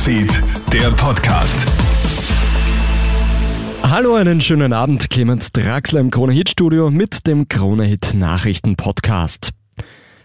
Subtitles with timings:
[0.00, 1.66] Newsfeed, der Podcast.
[3.82, 5.10] Hallo, einen schönen Abend.
[5.10, 9.50] Clemens Draxler im Krone Hit Studio mit dem Krone Hit Nachrichten Podcast.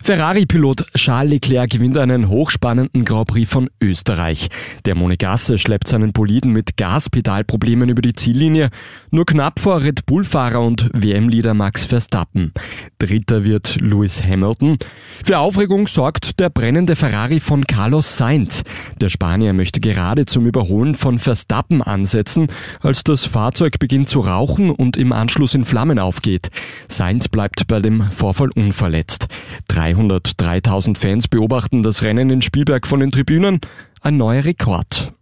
[0.05, 4.49] Ferrari-Pilot Charles Leclerc gewinnt einen hochspannenden Grand Prix von Österreich.
[4.85, 8.69] Der Monegasse schleppt seinen Boliden mit Gaspedalproblemen über die Ziellinie,
[9.09, 12.53] nur knapp vor Red Bull-Fahrer und WM-Leader Max Verstappen.
[12.99, 14.77] Dritter wird Lewis Hamilton.
[15.23, 18.61] Für Aufregung sorgt der brennende Ferrari von Carlos Sainz.
[19.01, 22.49] Der Spanier möchte gerade zum Überholen von Verstappen ansetzen,
[22.79, 26.49] als das Fahrzeug beginnt zu rauchen und im Anschluss in Flammen aufgeht.
[26.89, 29.29] Sainz bleibt bei dem Vorfall unverletzt.
[29.95, 33.61] 303.000 Fans beobachten das Rennen in Spielberg von den Tribünen.
[34.01, 35.14] Ein neuer Rekord.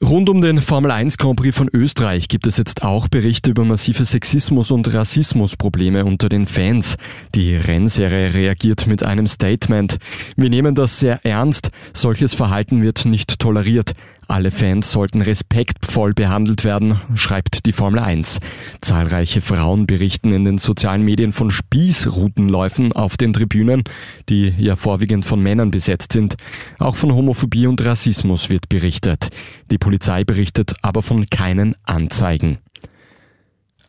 [0.00, 3.64] Rund um den Formel 1 Grand Prix von Österreich gibt es jetzt auch Berichte über
[3.64, 6.96] massive Sexismus- und Rassismusprobleme unter den Fans.
[7.34, 9.98] Die Rennserie reagiert mit einem Statement.
[10.36, 11.70] Wir nehmen das sehr ernst.
[11.94, 13.94] Solches Verhalten wird nicht toleriert.
[14.30, 18.40] Alle Fans sollten respektvoll behandelt werden, schreibt die Formel 1.
[18.82, 23.84] Zahlreiche Frauen berichten in den sozialen Medien von Spießrutenläufen auf den Tribünen,
[24.28, 26.36] die ja vorwiegend von Männern besetzt sind.
[26.78, 29.28] Auch von Homophobie und Rassismus wird berichtet.
[29.70, 32.58] Die Polizei berichtet aber von keinen Anzeigen.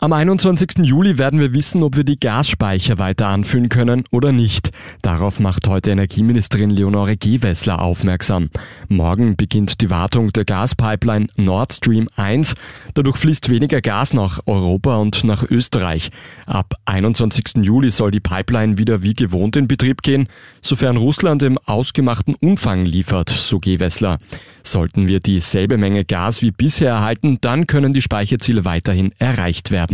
[0.02, 0.86] Am 21.
[0.86, 4.70] Juli werden wir wissen, ob wir die Gasspeicher weiter anfüllen können oder nicht.
[5.02, 8.50] Darauf macht heute Energieministerin Leonore Gewessler aufmerksam.
[8.88, 12.56] Morgen beginnt die Wartung der Gaspipeline Nord Stream 1.
[12.94, 16.12] Dadurch fließt weniger Gas nach Europa und nach Österreich.
[16.46, 17.66] Ab 21.
[17.66, 20.30] Juli soll die Pipeline wieder wie gewohnt in Betrieb gehen,
[20.62, 24.20] sofern Russland im ausgemachten Umfang liefert, so Gewessler.
[24.64, 29.89] Sollten wir dieselbe Menge Gas wie bisher erhalten, dann können die Speicherziele weiterhin erreicht werden.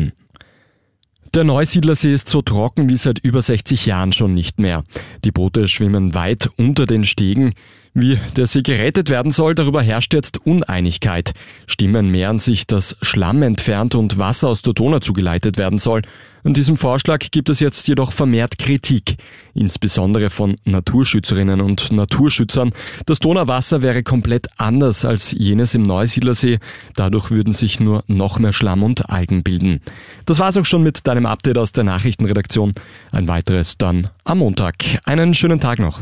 [1.35, 4.85] Der Neusiedlersee ist so trocken wie seit über 60 Jahren schon nicht mehr.
[5.25, 7.53] Die Boote schwimmen weit unter den Stegen.
[7.97, 11.31] Wie der See gerettet werden soll, darüber herrscht jetzt Uneinigkeit.
[11.65, 16.01] Stimmen mehren sich, dass Schlamm entfernt und Wasser aus der Donau zugeleitet werden soll.
[16.43, 19.15] An diesem Vorschlag gibt es jetzt jedoch vermehrt Kritik,
[19.53, 22.71] insbesondere von Naturschützerinnen und Naturschützern.
[23.05, 26.59] Das Donauwasser wäre komplett anders als jenes im Neusiedlersee.
[26.97, 29.79] Dadurch würden sich nur noch mehr Schlamm und Algen bilden.
[30.25, 32.73] Das war's auch schon mit deinem Update aus der Nachrichtenredaktion.
[33.13, 34.83] Ein weiteres dann am Montag.
[35.05, 36.01] Einen schönen Tag noch.